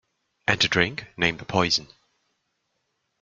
And 0.47 0.59
to 0.61 0.67
drink? 0.67 1.05
Name 1.15 1.37
the 1.37 1.45
poison. 1.45 1.87